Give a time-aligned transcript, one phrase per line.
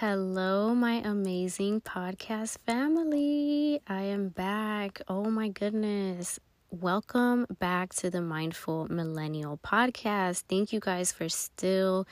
[0.00, 3.80] Hello, my amazing podcast family.
[3.86, 5.00] I am back.
[5.08, 6.40] Oh my goodness.
[6.70, 10.42] Welcome back to the Mindful Millennial podcast.
[10.48, 12.06] Thank you guys for still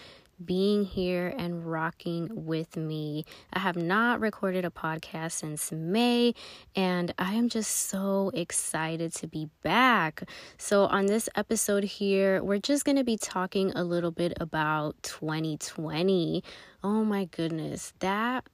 [0.44, 3.24] being here and rocking with me.
[3.52, 6.34] I have not recorded a podcast since May,
[6.74, 10.22] and I am just so excited to be back.
[10.58, 14.96] So, on this episode here, we're just going to be talking a little bit about
[15.02, 16.42] 2020.
[16.82, 18.48] Oh my goodness, that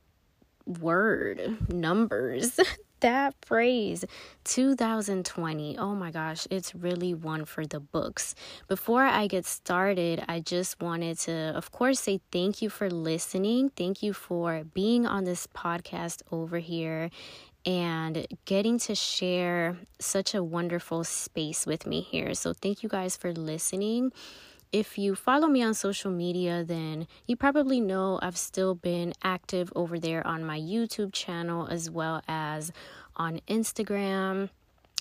[0.66, 2.58] word, numbers.
[3.00, 4.04] that phrase
[4.44, 8.34] 2020 oh my gosh it's really one for the books.
[8.68, 13.70] Before i get started i just wanted to of course say thank you for listening.
[13.76, 17.10] Thank you for being on this podcast over here
[17.66, 22.34] and getting to share such a wonderful space with me here.
[22.34, 24.12] So thank you guys for listening
[24.72, 29.72] if you follow me on social media, then you probably know I've still been active
[29.74, 32.72] over there on my YouTube channel as well as
[33.16, 34.50] on Instagram.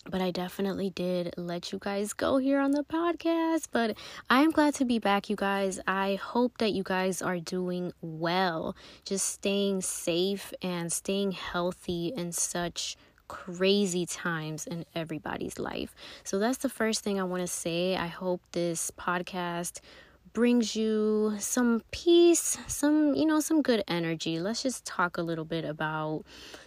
[0.09, 3.67] But I definitely did let you guys go here on the podcast.
[3.71, 3.97] But
[4.29, 5.81] I am glad to be back, you guys.
[5.85, 12.31] I hope that you guys are doing well, just staying safe and staying healthy in
[12.31, 12.95] such
[13.27, 15.95] crazy times in everybody's life.
[16.23, 17.95] So that's the first thing I want to say.
[17.95, 19.79] I hope this podcast
[20.33, 24.39] brings you some peace, some, you know, some good energy.
[24.39, 26.23] Let's just talk a little bit about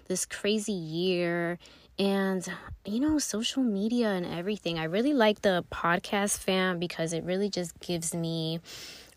[0.09, 1.59] this crazy year
[1.99, 2.51] and
[2.87, 7.51] you know social media and everything i really like the podcast fam because it really
[7.51, 8.59] just gives me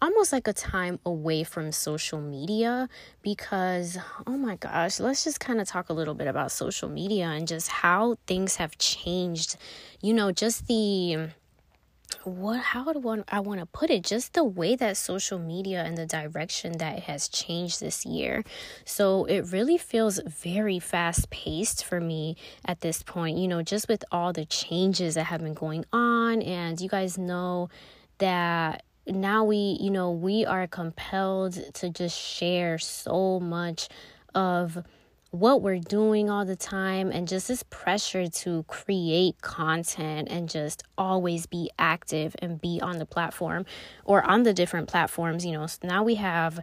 [0.04, 2.90] almost like a time away from social media
[3.22, 7.28] because, oh my gosh, let's just kind of talk a little bit about social media
[7.28, 9.56] and just how things have changed.
[10.02, 11.30] You know, just the
[12.26, 15.98] what how do I want to put it just the way that social media and
[15.98, 18.44] the direction that it has changed this year.
[18.84, 23.88] So it really feels very fast paced for me at this point, you know, just
[23.88, 27.70] with all the changes that have been going on and you guys know
[28.18, 33.90] that now we, you know, we are compelled to just share so much
[34.34, 34.84] of
[35.32, 40.84] what we're doing all the time and just this pressure to create content and just
[40.96, 43.66] always be active and be on the platform
[44.06, 45.66] or on the different platforms, you know.
[45.66, 46.60] So now we have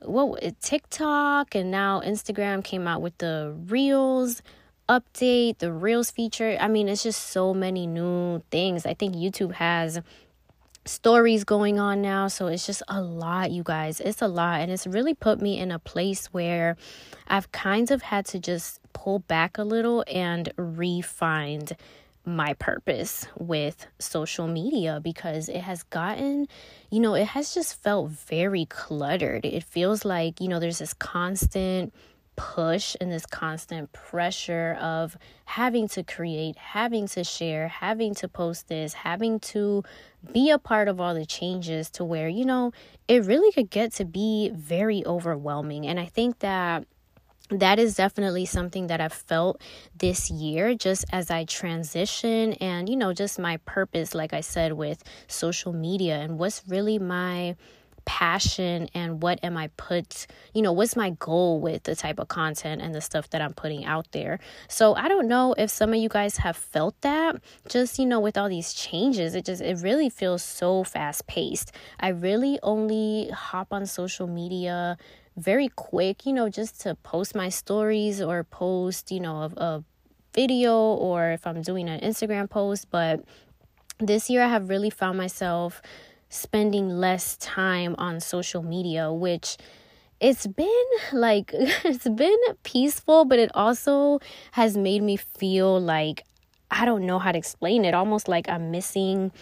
[0.00, 4.40] what TikTok and now Instagram came out with the Reels
[4.88, 6.56] update, the Reels feature.
[6.58, 8.86] I mean, it's just so many new things.
[8.86, 10.00] I think YouTube has
[10.86, 12.28] stories going on now.
[12.28, 14.00] So it's just a lot, you guys.
[14.00, 14.60] It's a lot.
[14.60, 16.76] And it's really put me in a place where
[17.28, 21.68] I've kind of had to just pull back a little and refine
[22.24, 26.48] my purpose with social media because it has gotten,
[26.90, 29.44] you know, it has just felt very cluttered.
[29.44, 31.94] It feels like, you know, there's this constant
[32.36, 35.16] push and this constant pressure of
[35.46, 39.82] having to create, having to share, having to post this, having to
[40.32, 42.72] be a part of all the changes to where, you know,
[43.08, 45.86] it really could get to be very overwhelming.
[45.86, 46.86] And I think that
[47.50, 49.60] that is definitely something that I've felt
[49.96, 54.72] this year just as I transition and, you know, just my purpose, like I said,
[54.72, 57.54] with social media and what's really my
[58.06, 62.28] passion and what am I put, you know, what's my goal with the type of
[62.28, 64.38] content and the stuff that I'm putting out there.
[64.68, 67.36] So I don't know if some of you guys have felt that
[67.68, 71.72] just, you know, with all these changes, it just, it really feels so fast paced.
[72.00, 74.96] I really only hop on social media
[75.36, 79.84] very quick, you know, just to post my stories or post, you know, a, a
[80.32, 82.90] video or if I'm doing an Instagram post.
[82.90, 83.24] But
[83.98, 85.82] this year I have really found myself
[86.28, 89.56] spending less time on social media, which
[90.20, 94.20] it's been like it's been peaceful, but it also
[94.52, 96.24] has made me feel like
[96.70, 99.32] I don't know how to explain it, almost like I'm missing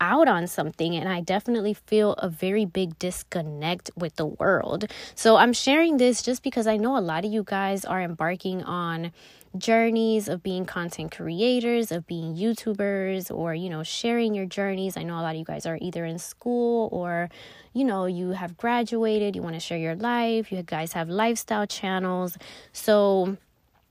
[0.00, 4.86] out on something and I definitely feel a very big disconnect with the world.
[5.14, 8.64] So I'm sharing this just because I know a lot of you guys are embarking
[8.64, 9.12] on
[9.56, 14.96] journeys of being content creators, of being YouTubers, or, you know, sharing your journeys.
[14.96, 17.28] I know a lot of you guys are either in school or,
[17.72, 21.66] you know, you have graduated, you want to share your life, you guys have lifestyle
[21.66, 22.36] channels.
[22.72, 23.36] So,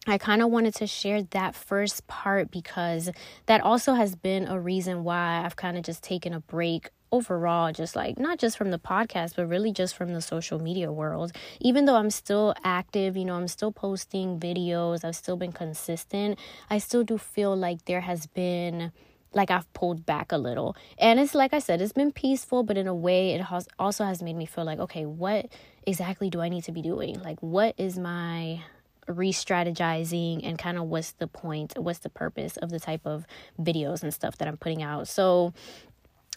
[0.08, 3.12] I kind of wanted to share that first part because
[3.46, 7.72] that also has been a reason why I've kind of just taken a break overall,
[7.72, 11.32] just like not just from the podcast, but really just from the social media world.
[11.60, 16.40] Even though I'm still active, you know, I'm still posting videos, I've still been consistent,
[16.70, 18.92] I still do feel like there has been
[19.34, 20.76] like I've pulled back a little.
[20.98, 24.04] And it's like I said, it's been peaceful, but in a way, it has also
[24.04, 25.48] has made me feel like, okay, what
[25.88, 27.20] exactly do I need to be doing?
[27.22, 28.62] Like, what is my
[29.08, 33.26] re strategizing and kind of what's the point, what's the purpose of the type of
[33.60, 35.08] videos and stuff that I'm putting out?
[35.08, 35.54] So,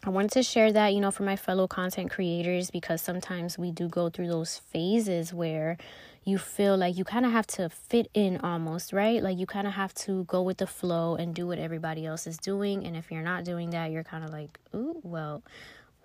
[0.06, 3.70] I wanted to share that, you know, for my fellow content creators because sometimes we
[3.70, 5.78] do go through those phases where
[6.24, 9.22] you feel like you kind of have to fit in almost, right?
[9.22, 12.26] Like you kind of have to go with the flow and do what everybody else
[12.26, 12.84] is doing.
[12.84, 15.42] And if you're not doing that, you're kind of like, ooh, well,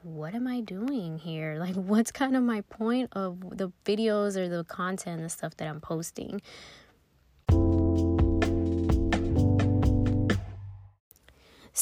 [0.03, 1.55] what am I doing here?
[1.59, 5.67] Like, what's kind of my point of the videos or the content, the stuff that
[5.67, 6.41] I'm posting?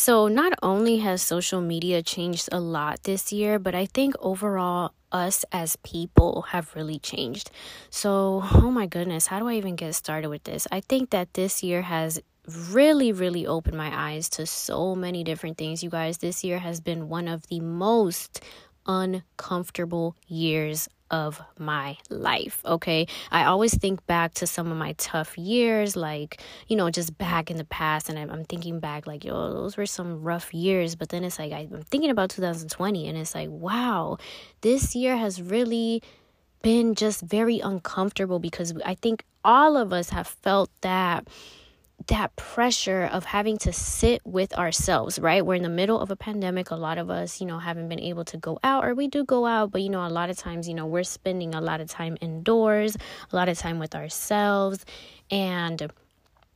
[0.08, 4.94] So, not only has social media changed a lot this year, but I think overall,
[5.12, 7.52] us as people have really changed.
[7.90, 10.66] So, oh my goodness, how do I even get started with this?
[10.72, 12.22] I think that this year has
[12.72, 15.84] really, really opened my eyes to so many different things.
[15.84, 18.42] You guys, this year has been one of the most
[18.86, 22.62] uncomfortable years of my life.
[22.66, 23.08] Okay.
[23.32, 27.50] I always think back to some of my tough years, like, you know, just back
[27.50, 28.10] in the past.
[28.10, 30.96] And I'm, I'm thinking back, like, yo, those were some rough years.
[30.96, 34.18] But then it's like, I'm thinking about 2020, and it's like, wow,
[34.62, 36.02] this year has really
[36.62, 41.28] been just very uncomfortable because I think all of us have felt that
[42.08, 45.46] that pressure of having to sit with ourselves, right?
[45.46, 46.72] We're in the middle of a pandemic.
[46.72, 49.24] A lot of us, you know, haven't been able to go out, or we do
[49.24, 51.82] go out, but, you know, a lot of times, you know, we're spending a lot
[51.82, 52.98] of time indoors,
[53.32, 54.86] a lot of time with ourselves.
[55.30, 55.92] And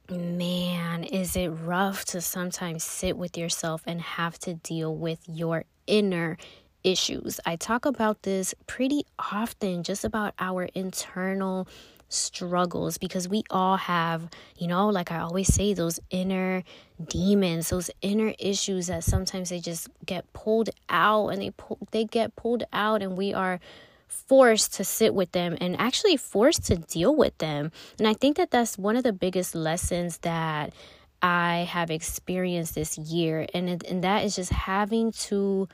[0.10, 5.66] man, is it rough to sometimes sit with yourself and have to deal with your
[5.88, 6.38] inner
[6.84, 7.40] issues.
[7.46, 11.68] I talk about this pretty often, just about our internal
[12.12, 16.64] struggles because we all have, you know, like I always say, those inner
[17.08, 22.06] demons, those inner issues that sometimes they just get pulled out and they pull, they
[22.06, 23.60] get pulled out and we are
[24.08, 27.72] forced to sit with them and actually forced to deal with them.
[27.98, 30.74] And I think that that's one of the biggest lessons that
[31.22, 35.68] I have experienced this year and and that is just having to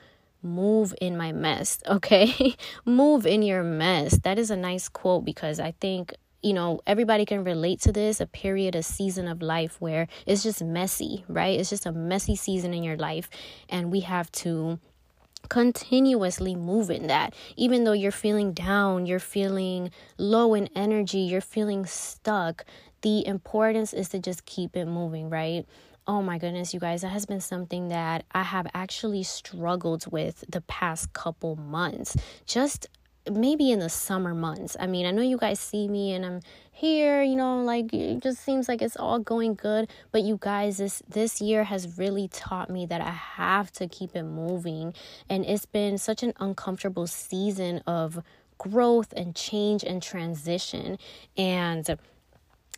[0.43, 2.55] move in my mess, okay?
[2.85, 4.17] move in your mess.
[4.19, 6.13] That is a nice quote because I think
[6.47, 10.43] you know, everybody can relate to this a period, a season of life where it's
[10.43, 11.59] just messy, right?
[11.59, 13.29] It's just a messy season in your life.
[13.67, 14.79] And we have to
[15.49, 17.35] continuously move in that.
[17.57, 22.63] Even though you're feeling down, you're feeling low in energy, you're feeling stuck,
[23.01, 25.65] the importance is to just keep it moving, right?
[26.07, 30.45] Oh my goodness, you guys, that has been something that I have actually struggled with
[30.47, 32.15] the past couple months.
[32.45, 32.87] Just
[33.31, 34.75] maybe in the summer months.
[34.79, 36.41] I mean, I know you guys see me and I'm
[36.71, 40.77] here, you know, like it just seems like it's all going good, but you guys
[40.77, 44.93] this this year has really taught me that I have to keep it moving
[45.29, 48.21] and it's been such an uncomfortable season of
[48.57, 50.97] growth and change and transition
[51.35, 51.97] and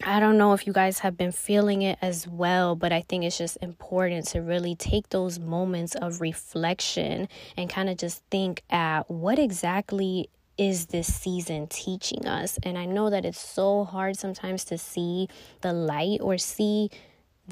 [0.06, 3.26] I don't know if you guys have been feeling it as well, but I think
[3.26, 8.64] it's just important to really take those moments of reflection and kind of just think
[8.70, 12.60] at what exactly is this season teaching us?
[12.64, 15.30] And I know that it's so hard sometimes to see
[15.62, 16.92] the light or see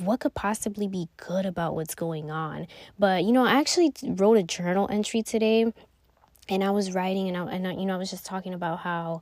[0.01, 2.67] what could possibly be good about what's going on.
[2.99, 5.73] But you know, I actually wrote a journal entry today
[6.49, 8.79] and I was writing and I, and I, you know, I was just talking about
[8.79, 9.21] how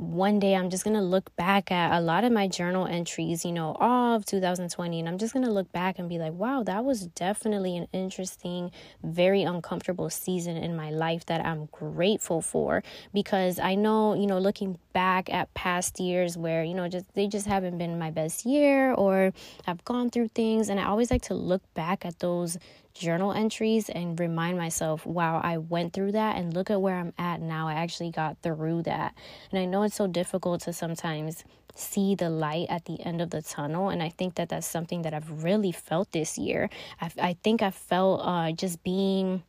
[0.00, 3.44] one day I'm just going to look back at a lot of my journal entries,
[3.44, 6.62] you know, of 2020, and I'm just going to look back and be like, wow,
[6.62, 8.70] that was definitely an interesting,
[9.04, 12.82] very uncomfortable season in my life that I'm grateful for.
[13.12, 17.26] Because I know, you know, looking back at past years where, you know, just they
[17.26, 19.34] just haven't been my best year or
[19.66, 22.56] I've gone through things, and I always like to look back at those
[22.94, 27.12] journal entries and remind myself, wow, I went through that and look at where I'm
[27.18, 27.68] at now.
[27.68, 29.14] I actually got through that.
[29.50, 31.44] And I know it's so difficult to sometimes
[31.74, 33.88] see the light at the end of the tunnel.
[33.88, 36.68] And I think that that's something that I've really felt this year.
[37.00, 39.42] I, I think I felt uh, just being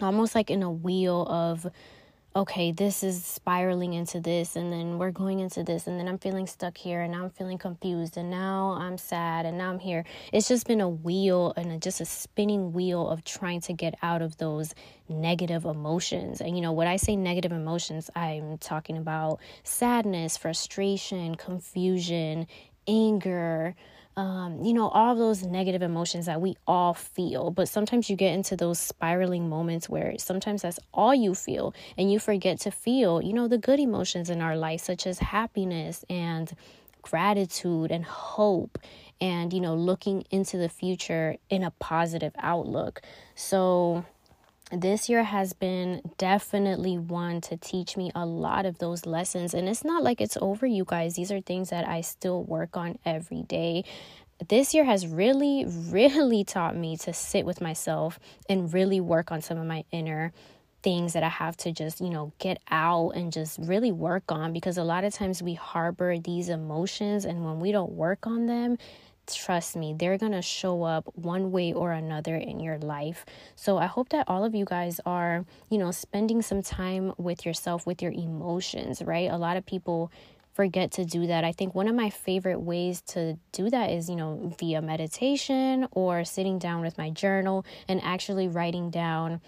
[0.00, 1.66] almost like in a wheel of
[2.36, 6.18] okay, this is spiraling into this, and then we're going into this, and then I'm
[6.18, 9.78] feeling stuck here, and now I'm feeling confused, and now I'm sad, and now I'm
[9.78, 10.04] here.
[10.32, 13.94] It's just been a wheel and a, just a spinning wheel of trying to get
[14.02, 14.74] out of those
[15.08, 16.40] negative emotions.
[16.40, 22.48] And you know, when I say negative emotions, I'm talking about sadness, frustration, confusion,
[22.88, 23.76] anger
[24.16, 27.50] um, you know, all those negative emotions that we all feel.
[27.50, 32.12] But sometimes you get into those spiraling moments where sometimes that's all you feel, and
[32.12, 36.04] you forget to feel, you know, the good emotions in our life, such as happiness
[36.08, 36.54] and
[37.02, 38.78] gratitude and hope
[39.20, 43.02] and, you know, looking into the future in a positive outlook.
[43.34, 44.04] So,
[44.76, 49.54] this year has been definitely one to teach me a lot of those lessons.
[49.54, 51.14] And it's not like it's over, you guys.
[51.14, 53.84] These are things that I still work on every day.
[54.48, 59.40] This year has really, really taught me to sit with myself and really work on
[59.40, 60.32] some of my inner
[60.82, 64.52] things that I have to just, you know, get out and just really work on
[64.52, 68.46] because a lot of times we harbor these emotions and when we don't work on
[68.46, 68.76] them,
[69.26, 73.24] trust me, they're going to show up one way or another in your life.
[73.54, 77.46] So I hope that all of you guys are, you know, spending some time with
[77.46, 79.30] yourself, with your emotions, right?
[79.30, 80.10] A lot of people
[80.52, 81.44] forget to do that.
[81.44, 85.88] I think one of my favorite ways to do that is, you know, via meditation
[85.90, 89.40] or sitting down with my journal and actually writing down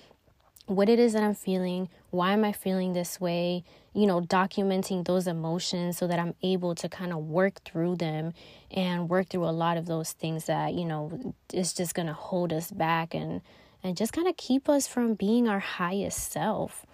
[0.67, 5.05] what it is that I'm feeling, why am I feeling this way, you know, documenting
[5.07, 8.35] those emotions so that I'm able to kind of work through them
[8.71, 12.13] and work through a lot of those things that, you know, is just going to
[12.13, 13.41] hold us back and
[13.83, 16.85] and just kind of keep us from being our highest self.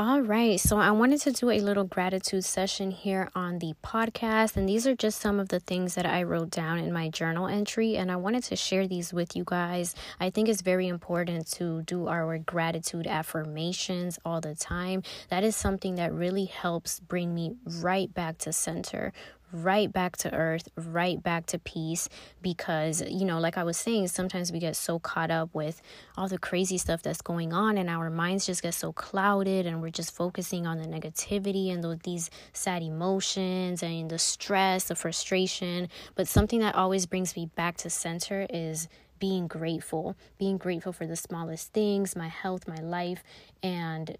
[0.00, 4.56] All right, so I wanted to do a little gratitude session here on the podcast,
[4.56, 7.46] and these are just some of the things that I wrote down in my journal
[7.46, 9.94] entry, and I wanted to share these with you guys.
[10.18, 15.02] I think it's very important to do our gratitude affirmations all the time.
[15.28, 19.12] That is something that really helps bring me right back to center,
[19.52, 22.08] right back to earth, right back to peace.
[22.42, 25.82] Because, you know, like I was saying, sometimes we get so caught up with
[26.16, 29.82] all the crazy stuff that's going on, and our minds just get so clouded, and
[29.82, 35.88] we're just focusing on the negativity and these sad emotions and the stress, the frustration.
[36.14, 38.88] But something that always brings me back to center is
[39.18, 43.22] being grateful, being grateful for the smallest things, my health, my life,
[43.62, 44.16] and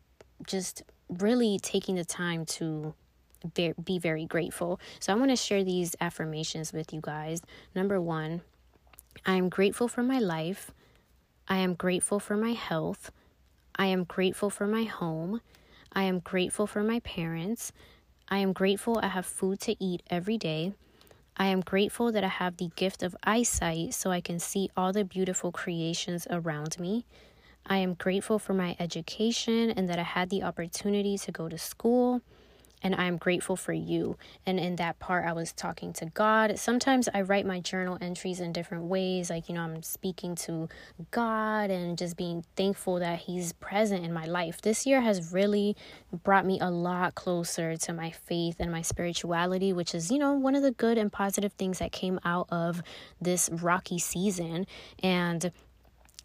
[0.47, 2.95] just really taking the time to
[3.55, 4.81] be very grateful.
[4.99, 7.43] So I want to share these affirmations with you guys.
[7.75, 8.43] Number one,
[9.25, 10.71] I am grateful for my life.
[11.49, 13.11] I am grateful for my health.
[13.77, 15.41] I am grateful for my home.
[15.93, 17.73] I am grateful for my parents.
[18.29, 20.73] I am grateful I have food to eat every day.
[21.37, 24.93] I am grateful that I have the gift of eyesight so I can see all
[24.93, 27.07] the beautiful creations around me.
[27.67, 31.59] I am grateful for my education and that I had the opportunity to go to
[31.59, 32.21] school
[32.83, 34.17] and I'm grateful for you.
[34.47, 36.59] And in that part, I was talking to God.
[36.59, 40.69] Sometimes I write my journal entries in different ways, like, you know, I'm speaking to
[41.11, 44.61] God and just being thankful that He's present in my life.
[44.63, 45.77] This year has really
[46.23, 50.33] brought me a lot closer to my faith and my spirituality, which is, you know,
[50.33, 52.83] one of the good and positive things that came out of
[53.21, 54.67] this rocky season.
[55.03, 55.53] And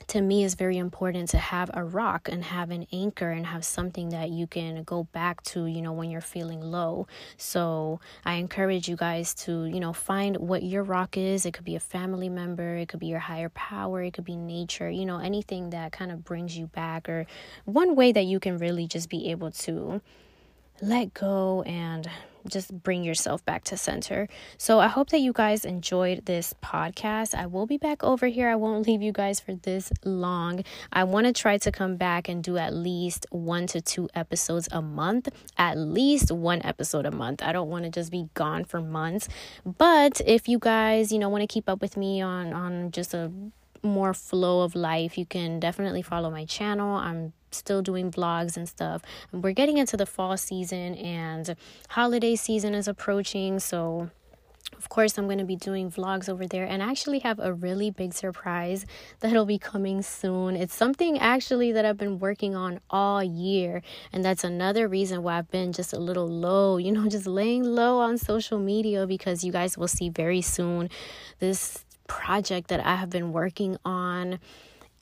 [0.08, 3.66] to me is very important to have a rock and have an anchor and have
[3.66, 7.08] something that you can go back to you know when you're feeling low.
[7.38, 11.46] So i encourage you guys to you know find what your rock is.
[11.46, 14.36] It could be a family member it could be your higher power it could be
[14.36, 17.26] nature you know anything that kind of brings you back or
[17.66, 20.02] one way that you can really just be able to
[20.82, 22.10] let go and
[22.48, 24.28] just bring yourself back to center.
[24.58, 27.36] So I hope that you guys enjoyed this podcast.
[27.36, 28.50] I will be back over here.
[28.50, 30.64] I won't leave you guys for this long.
[30.92, 34.68] I want to try to come back and do at least one to two episodes
[34.72, 37.42] a month, at least one episode a month.
[37.44, 39.28] I don't want to just be gone for months.
[39.66, 43.14] But if you guys, you know, want to keep up with me on on just
[43.14, 43.32] a
[43.84, 46.96] more flow of life, you can definitely follow my channel.
[46.96, 49.02] I'm still doing vlogs and stuff.
[49.32, 51.56] We're getting into the fall season and
[51.90, 54.10] holiday season is approaching, so
[54.78, 57.54] of course, I'm going to be doing vlogs over there and I actually have a
[57.54, 58.86] really big surprise
[59.20, 60.56] that'll be coming soon.
[60.56, 63.82] It's something actually that I've been working on all year,
[64.12, 67.64] and that's another reason why I've been just a little low, you know, just laying
[67.64, 70.90] low on social media because you guys will see very soon
[71.40, 74.40] this project that I have been working on.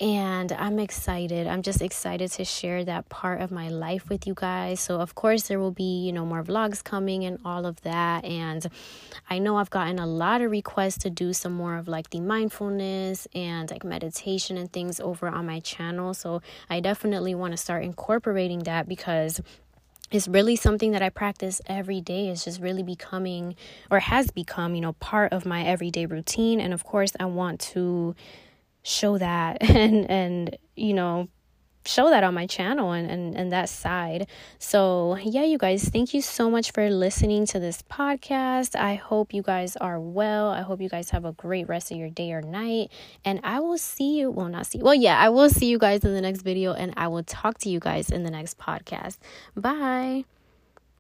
[0.04, 1.48] And I'm excited.
[1.48, 4.82] I'm just excited to share that part of my life with you guys.
[4.82, 8.26] So, of course, there will be, you know, more vlogs coming and all of that.
[8.26, 8.68] And
[9.30, 12.20] I know I've gotten a lot of requests to do some more of like the
[12.20, 16.14] mindfulness and like meditation and things over on my channel.
[16.14, 19.40] So, I definitely want to start incorporating that because
[20.12, 22.28] it's really something that I practice every day.
[22.28, 23.56] It's just really becoming
[23.90, 26.60] or has become, you know, part of my everyday routine.
[26.60, 28.18] And of course, I want to
[28.84, 31.28] show that and and you know
[31.86, 34.28] show that on my channel and, and and that side.
[34.60, 38.80] So yeah you guys thank you so much for listening to this podcast.
[38.80, 40.50] I hope you guys are well.
[40.50, 42.92] I hope you guys have a great rest of your day or night.
[43.26, 46.04] And i will see you well not see well yeah i will see you guys
[46.04, 49.18] in the next video and i will talk to you guys in the next podcast.
[49.56, 50.24] Bye